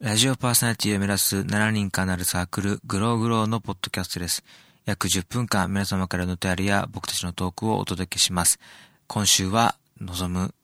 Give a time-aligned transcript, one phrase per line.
[0.00, 4.44] ラジオパーソナリティを目指す7人間なるサークル、グローグローのポッドキャストです。
[4.84, 8.60] 約10分間皆様からのお便りや僕たちのトークをお届けします。
[9.08, 10.54] 今週は、望む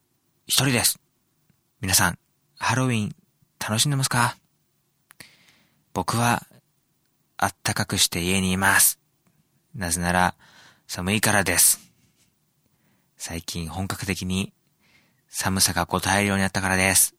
[0.46, 1.00] 一人です。
[1.80, 2.18] 皆さん、
[2.60, 3.16] ハロウィン
[3.58, 4.36] 楽しんでますか？
[5.94, 6.46] 僕は、
[7.36, 9.00] あったかくして家にいます。
[9.74, 10.36] なぜなら、
[10.86, 11.80] 寒いからです。
[13.16, 14.52] 最近本格的に
[15.28, 17.13] 寒さが答えるようになったからです。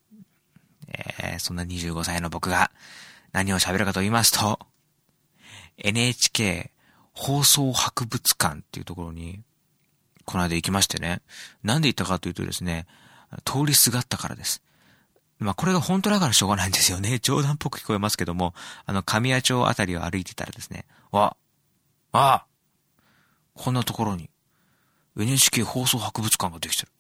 [0.88, 2.72] えー、そんな25歳の僕が
[3.32, 4.60] 何を喋るかと言いますと、
[5.78, 6.71] NHK
[7.14, 9.42] 放送博物館っていうところに、
[10.26, 11.21] この間行きましてね。
[11.64, 12.88] なんで行ったかというとですね、
[13.46, 14.62] 通りすがったからです。
[15.40, 17.20] まあ、これが本当だからしょうがないんですよね。
[17.24, 18.54] 冗談っぽく聞こえますけども、
[18.86, 21.36] あの、神谷町あたりを歩いてたらですね、わ、
[22.12, 22.46] あ、
[23.54, 24.29] こんなところに
[25.18, 26.92] NHK 放送博物館ができてる。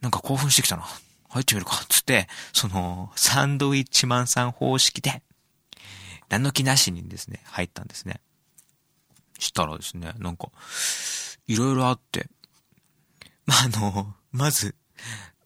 [0.00, 0.86] なんか興奮してきたな。
[1.30, 1.84] 入ってみるか。
[1.88, 5.22] つって、その、サンドウィッチマンさん方式で、
[6.28, 8.20] 何の気なしにですね、入ったんですね。
[9.38, 10.50] したらですね、なんか、
[11.46, 12.28] いろいろあって、
[13.46, 14.74] まあ、あの、まず、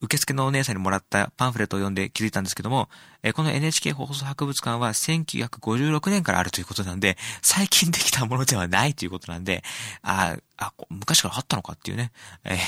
[0.05, 2.89] 受付のお姉さんにもらったパンフレットを読んで気づいたんですけども、
[3.23, 9.63] えこの NHK 放送博物館は1956年からあるということなんで、最近できたものではないということなんで、
[10.03, 12.13] ああ、昔からあったのかっていうね、
[12.45, 12.59] えー、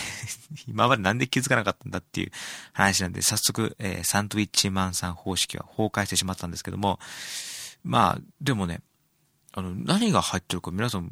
[0.68, 2.32] 今までなんで気づかなかったんだっていう
[2.72, 6.98] 話なんで、早速、えー、サンドウィッチマンさん方式は崩壊してしまったんですけども、
[7.84, 8.80] まあ、でもね、
[9.52, 11.10] あの、何が入ってるか皆さん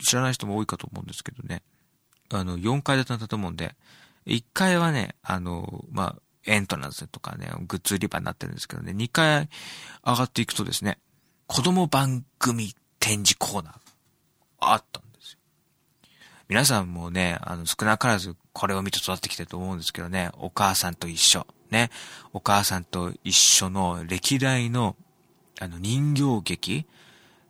[0.00, 1.62] 知らない人も多いかと思うんですけどね、
[2.30, 3.74] あの、4階建ての建物で、
[4.26, 9.48] 1階はね、あの、まあ、エントランスとかね、グッズ売り場になってるんですけどね、2階
[10.04, 10.98] 上がっていくとですね、
[11.46, 13.74] 子供番組展示コーナー
[14.60, 15.38] あったんですよ。
[16.48, 21.46] 皆さんもね、あの、少なからずこれを見て育ってきてると思うんですけどね、お母さんと一緒。
[21.70, 21.90] ね、
[22.32, 24.96] お母さんと一緒の歴代の、
[25.60, 26.86] あの、人形劇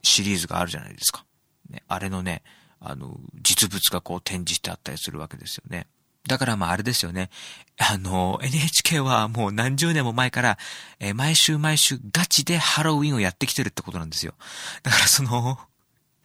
[0.02, 1.24] シリーズがあるじゃないですか。
[1.68, 2.42] ね、あれのね、
[2.80, 5.86] あの、実物がこう展示してあったりするわけですよね。
[6.28, 7.30] だからまああれですよね。
[7.78, 10.58] あの、NHK はもう何十年も前から、
[11.00, 14.34] えー、毎週毎週ガチでハロウィンをやってきてるってことなんですよ。
[14.82, 15.58] だからその、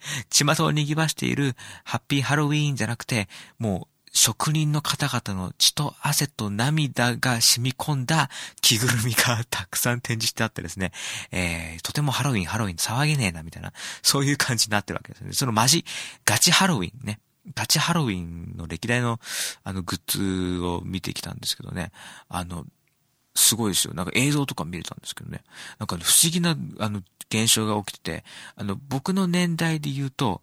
[0.30, 3.28] 巷を賑わしているハッピーハロウィーンじゃなくて、
[3.58, 8.28] もう職人の方々の血と汗と涙が染み込んだ
[8.60, 10.92] 着ぐるみがたくさん展示してあってですね、
[11.30, 13.72] えー、とてもハロウィン、ハロウィン騒げねえな、みたいな、
[14.02, 15.32] そういう感じになってるわけですね。
[15.32, 15.84] そのマジ、
[16.24, 17.20] ガチハロウィンね。
[17.54, 19.18] ガチハロウィンの歴代の、
[19.64, 20.00] あの、グッ
[20.58, 21.90] ズを見てきたんですけどね、
[22.28, 22.66] あの、
[23.34, 23.94] すごいですよ。
[23.94, 25.42] なんか映像とか見れたんですけどね。
[25.78, 28.24] なんか不思議な、あの、現象が起きてて、
[28.56, 30.42] あの、僕の年代で言うと、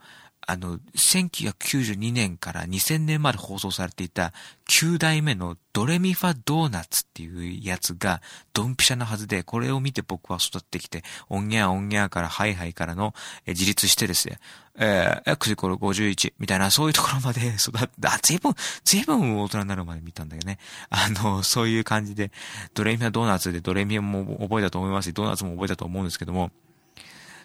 [0.49, 4.31] あの、1992年から2000年まで放送されていた
[4.69, 8.21] 9代目のドレミファドーナツっていうやつが
[8.53, 13.13] ドンピシャなはずで、これを見て僕は育ってきて、オンギャーオンギャーからハイハイからの、
[13.45, 14.39] え自立してですね、
[14.77, 18.53] えー、X イコール51みたいな、そういうところまで 育って、あ、随分、
[18.85, 20.59] 随分大人になるまで見たんだよね。
[20.89, 22.31] あの、そういう感じで、
[22.73, 26.51] ドレミファドーナツでドレミファも覚えたと思いますし、ドーナツも覚えたと思うんですけども、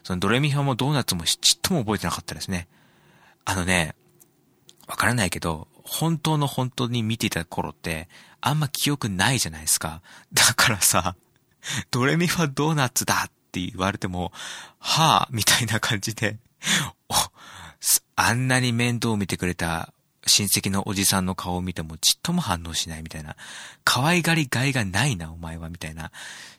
[0.05, 2.69] そのドレミファもドーナツもちっとも覚えてなかったですね。
[3.45, 3.95] あのね、
[4.87, 8.09] わからないけど、本当の本当に見ていた頃って、
[8.41, 10.03] あんま記憶ないじゃないですか。
[10.33, 11.17] だからさ、
[11.91, 14.33] ドレミファドーナツだって言われても、
[14.79, 16.39] はぁ、みたいな感じで、
[18.17, 19.93] あんなに面倒を見てくれた
[20.27, 23.37] 親戚のおじさんの顔を見てもちっとも反応しないみたいな。
[23.85, 26.13] 可愛がりがいがないな、お前は、みたいな。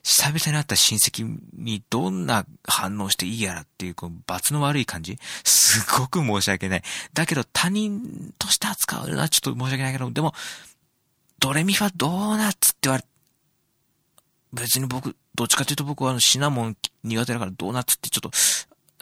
[0.03, 6.83] 久々に会った親戚にどんな反応していいやらっていう、こう、罰の悪い感じすごく申し訳ない。
[7.13, 10.33] だけど他人として扱うのはちょっと申し訳ないけど、でも、
[11.39, 13.05] ドレミファドーナツって言われ、
[14.51, 18.31] 別に僕、どっちかというと僕はあのシナモン苦手だからドーナツってちょっと、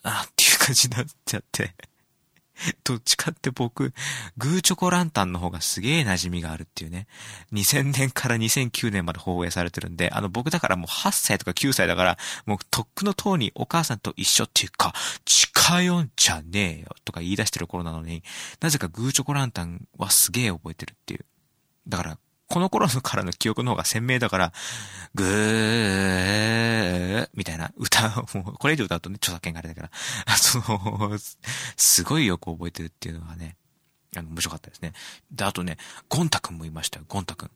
[0.03, 1.73] あっていう感じになっちゃって。
[2.83, 3.93] どっちかって僕、
[4.37, 7.07] グーチョコランタンの方がすげえ馴染みがあるっていうね。
[7.53, 14.93] 2000年から2009年まで放映されてるんで、あの僕だからもう8歳とか9歳だから、もうとっくの塔にお母さんと一緒っていうか、
[15.25, 18.23] 近寄んじゃねえよとか言い出してる頃なのに、
[18.59, 21.25] なぜかグーチョコランタンはすげえ覚えてるっていう。
[21.87, 22.17] だから、
[22.51, 24.53] この頃からの記憶の方が鮮明だから、
[25.15, 28.11] ぐー、みたいな歌う、
[28.59, 29.89] これ以上歌うとね、著作権があれだか
[30.27, 31.17] ら、 その、
[31.77, 33.55] すごいよく覚えてるっていうのがね、
[34.17, 34.91] あの、面白かったですね。
[35.31, 35.77] で、あとね、
[36.09, 37.49] ゴンタ君もいましたよ、ゴンタ君。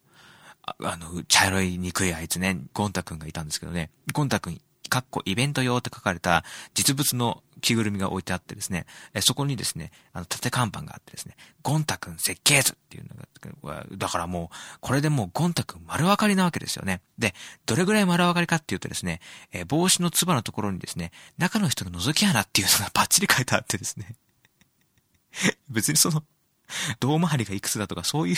[0.63, 4.61] ああの、茶色い憎いあいつね、ゴンタ君がいたんですけどね、ゴンタ君
[4.95, 17.01] かっこイベント用って書かれた実物の着ぐるみが置いてあってですね、えそこにですね、あの、縦看板があってですね、ゴンタくん設計図っていうのが、だからもう、これでもうゴンタくん丸分かりなわけですよね。
[17.17, 17.33] で、
[17.65, 19.19] どれぐらい丸分かりかっていうとですね、
[19.51, 24.15] え帽子のつばのところにですね、中の人の覗き穴っていうのがバッチリ書いてあってですね、
[25.69, 26.23] 別にその、
[27.01, 28.37] 胴回りがいくつだとかそういう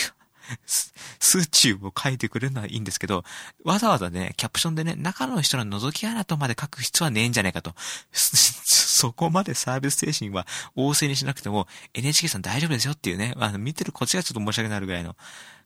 [0.66, 3.24] 数値を書いてくれるのはいいんですけど、
[3.64, 7.74] わざわざね、キャプションでね、中の人の覗き穴とまで書く必要はねえんじゃねえかと。
[8.12, 10.46] そこまでサービス精神は
[10.76, 15.16] 旺盛にしなくても、NHK さん大丈夫ですよっていうね、あの、見てるこっちがちょっと申し訳ないぐらいの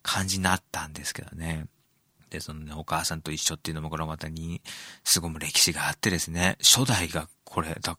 [0.02, 1.66] 感じになったんですけどね。
[2.32, 4.62] で、そのね、お母さんと一緒っていうのもこれまたに、
[5.04, 7.96] すごい歴史があってですね、初代がこれ、だ、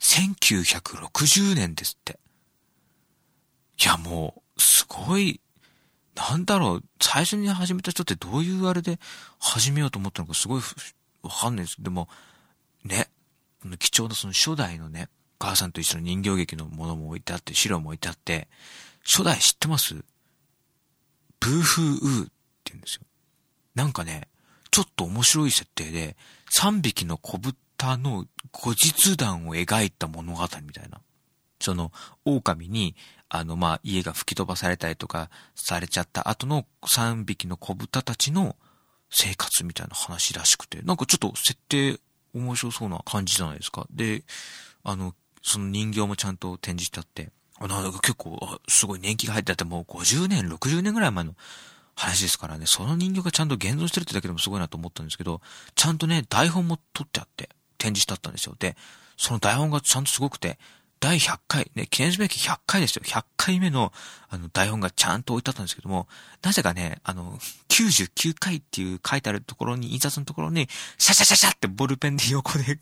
[0.00, 2.18] 1960年ですって。
[3.82, 5.40] いや、もう、すごい
[6.14, 8.98] なんだろう、最初に始めた人ってどういうあれで
[9.38, 10.62] 始めようと思ったのかすごい
[11.22, 11.82] わかんないです。
[11.82, 12.08] でも、
[12.84, 13.08] ね、
[13.78, 18.48] 貴重なその初代のね、母さんと一緒の人形劇のものも置いてあって、資料も置いてあって、
[19.04, 19.94] 初代知ってます？
[21.40, 22.32] ブーフーウーって
[22.66, 23.02] 言うんですよ。
[23.74, 24.28] なんかね、
[24.70, 26.16] ちょっと面白い設定で、
[26.52, 31.00] 3匹の小豚の後日談を描いた物語みたいな。
[31.60, 31.90] その、
[32.24, 32.94] 狼に、
[33.34, 38.56] あの、まあ、家が吹き飛ばされたりとかされちゃった後の3匹の子豚たちの
[39.08, 41.98] 生活みたいな話らしくて、なんかちょっと設定
[42.34, 43.86] 面白そうな感じじゃないですか。
[43.90, 44.22] で、
[44.84, 48.38] あの、その人形もちゃんと展示してあって、あなんか結構、
[48.68, 51.34] すごい年季が入ってあって、もう50年、60年ぐらい前の
[51.94, 55.40] 話ですからね、その人形がちゃんと現存してるってだけでもすごいなと思ったんですけど、
[55.74, 58.56] ちゃんとね、台本も取ってあって、展示してあったんですよ。
[58.58, 58.76] で、
[59.16, 60.58] その台本がちゃんとすごくて、
[61.02, 63.02] 第100回、ね、記念すべき100回ですよ。
[63.04, 63.92] 100回目の、
[64.30, 66.06] あの、台本がちゃんと置いてあったんですけども、
[66.42, 70.68] なぜかね、あの、99回っていう書いてあるところに、印刷のところに、
[70.98, 72.78] シャシャシャシャってボールペンで横で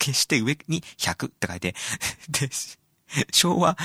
[0.00, 1.74] 消して上に100って書いて、
[2.30, 2.48] で、
[3.32, 3.76] 昭和、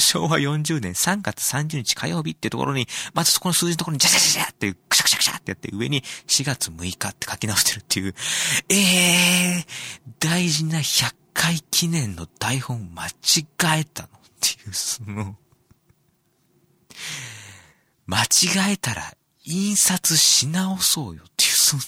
[0.00, 8.14] 昭和40年3月30日火曜日っていうところに、まずそこの数字のところにジャジャジャジャってクシャクシャクシャってやって上に4月6日って書き直してるっていう、
[8.70, 14.10] ええー、大事な100回記念の台本間違えたのっ
[14.40, 15.36] ていう、その、
[18.04, 19.14] 間違えたら
[19.44, 21.82] 印刷し直そうよっていう、その、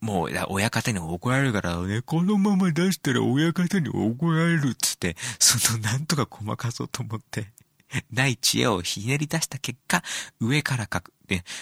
[0.00, 7.52] もう、親方に怒られるからね、このまま出したら親方に怒られるっつって、そのなんとかごまかそうと思って、
[8.10, 10.02] ない知恵をひねり出した結果、
[10.40, 11.12] 上から書く。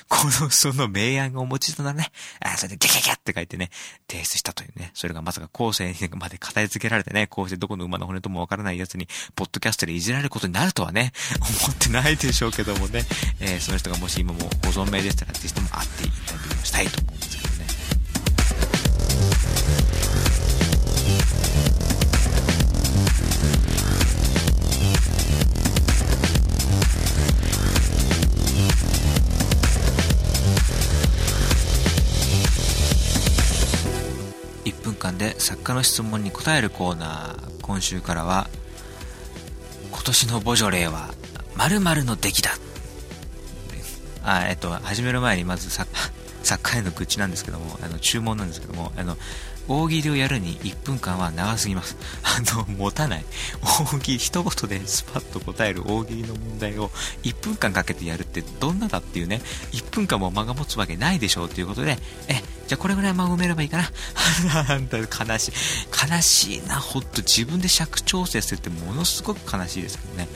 [0.08, 3.70] この、その明暗がお持ちとなね、あそれでギャギャギャって書いてね、
[4.08, 11.12] 提出したというね、それがまさか後世にまで語り付けられてね、こうしてどこの馬の骨ともわからない奴に、ポッドキャストでいじられることになるとはね、
[11.64, 13.04] 思ってないでしょうけどもね、
[13.40, 17.60] えー、その人がもし今もご存命でしたら、ぜひとも会ってインタビューをしたいと思うんですけどね。
[35.18, 37.50] で作家の質問に答えるコーナー。
[37.62, 38.48] 今週からは
[39.90, 41.14] 今年のボジョレーは
[41.56, 42.50] 〇〇の出来だ。
[44.22, 45.90] あえっと始める前にまず作
[46.42, 49.16] 作家への愚痴なんですけどもあの注文なんですけどもあの
[49.68, 51.96] 大喜利をやるに1分間は長すぎます。
[52.22, 53.24] あの、持たない。
[53.62, 56.90] 大喜利、一言でスパッと答える大喜利の問題を
[57.22, 59.40] 1分間かけてやるってどんなだっていうね、
[59.72, 61.98] 1分間も間が持つわけないでしょうっていうことで、
[62.28, 63.90] え、じゃあこれぐらい間を埋めればいいかな？
[64.64, 65.52] なんだ、悲しい。
[66.12, 70.28] 悲しいな、ほっと自分で尺調整するってものすごく悲しいですけどね。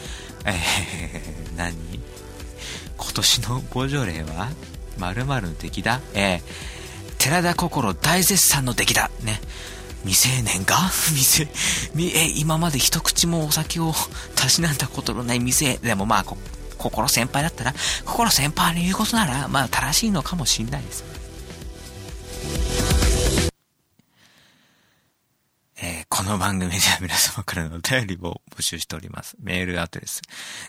[0.47, 1.75] えー、何？
[2.97, 4.51] 今年のボジョレーは
[4.99, 6.01] 〇〇の敵だ？
[6.15, 6.75] えー
[7.17, 9.11] 寺田心大絶賛の出来だ。
[10.05, 10.77] 未成年が？
[11.15, 11.49] 未成、
[11.99, 13.95] え、今まで一口もお酒を
[14.35, 16.25] たしなんだことのない未成、でもまあ、
[16.79, 21.05] 心先輩だったら、心先輩の言うことなら、まあ正しいのかもしれないです。
[26.25, 29.37] この番組では皆様からのお便りを募集しております。
[29.43, 30.23] メールアドレス、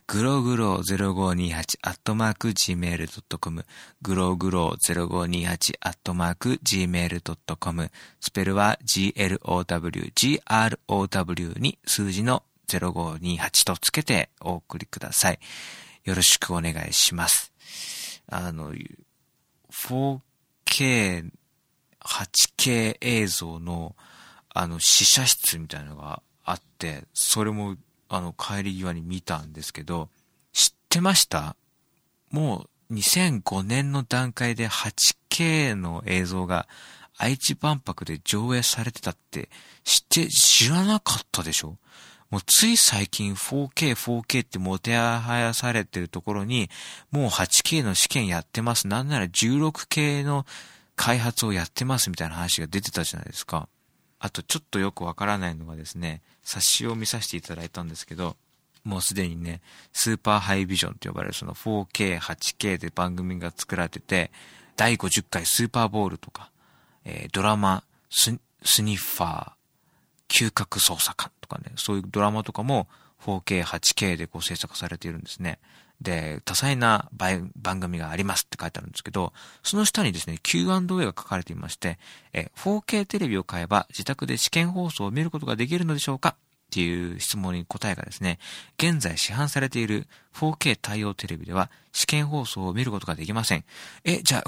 [0.05, 3.65] グログロ0528アットマーク gmail.com、
[4.01, 9.71] グログロ0528アットマーク gmail.com、スペルは glow,grow
[11.62, 15.39] に数字の0528とつけてお送りください。
[16.03, 17.53] よろしくお願いします。
[18.27, 18.74] あの、
[19.71, 21.31] 4K、
[22.01, 23.95] 8K 映像の
[24.55, 27.75] あの、試写室みたいなのがあって、それも、
[28.07, 30.09] あの、帰り際に見たんですけど、
[30.53, 31.57] 知ってました？
[32.31, 36.67] もう2005年の段階で 8K の映像が
[37.17, 39.50] 愛知万博で上映されてたって
[39.83, 41.77] 知って知らなかったでしょ？
[42.29, 46.69] もうつい最近 4K、4K ってもてはやされてるところに、
[47.12, 48.88] もう 8K の試験やってます。
[48.88, 50.45] なんなら 16K の
[50.95, 53.67] 開発をやってますみたいな話が出てたじゃないですか。
[54.19, 58.36] あとちょっとよくわからないのがですね、冊子を見させていただいたんですけど、
[58.84, 59.62] もうすでにね、
[59.93, 64.31] スーパーハイビジョンと呼ばれるその 4K、8K で番組が作られてて、
[64.77, 66.51] 第50回スーパーボールとか、
[67.03, 69.51] えー、ドラマス、スニッファー、
[70.27, 72.88] 嗅覚捜査官とかね、そういうドラマとかも
[73.25, 75.60] 4K、8K でこう制作されているんですね。
[76.02, 79.34] で、多彩な番組がありますって書いてあるんですけど、
[79.64, 81.98] その下にですね、Q&A が書かれていまして、
[82.34, 86.36] え 4K テレビを買えば自宅で試験放送を見ることができるのでしょうか？
[86.75, 88.38] っていう質問に答えがですね、
[88.77, 93.63] 現在市販されている 4K 対応テレビでは試験放送を見ることができません。
[94.03, 94.44] え、じゃあ、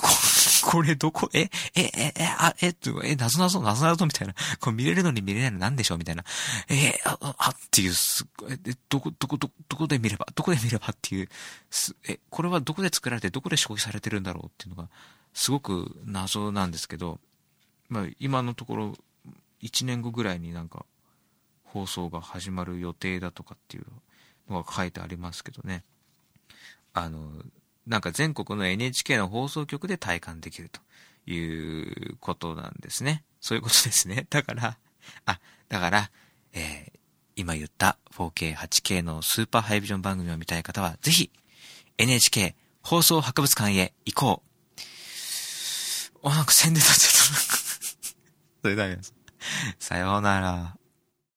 [0.66, 4.36] こ れどこ、え、え、え、え、あ、え、え、なぞなぞ、なぞなぞみたいな。
[4.60, 6.26] これ見れるのに見れないのなんでしょうみたいな。
[6.68, 8.58] え、あ、あ、っていう、すえ、
[8.90, 11.30] どこ、どこ、ど、どこで見れば、どこで見ればっていう、
[11.72, 14.90] すえ、これはどこで作られて、どこで消費されてるんだろうっていうのが、
[15.34, 17.22] すごく謎なんですけど、
[17.88, 18.96] まあ、今のところ、
[19.62, 20.86] 1年後ぐらいになんか、
[21.68, 23.86] 放送が始まる予定だとかっていう
[24.50, 25.84] のが書いてありますけどね。
[26.94, 27.30] あの、
[27.86, 30.82] なんか全国の NHK の放送局で体感できると
[31.30, 33.24] いうことなんですね。
[33.40, 34.28] そういうことですね。
[34.32, 34.78] だから、
[35.26, 36.12] あ、だから、
[36.54, 37.00] えー、
[37.36, 41.32] 今言った 4K、8K のスーパーハイビジョン番組を見たい方は、ぜひ、
[41.98, 46.28] NHK 放送博物館へ行こう。
[46.28, 48.18] あ、なんか宣伝立っちゃった。
[48.64, 49.14] それだけです。
[49.80, 50.78] さようなら。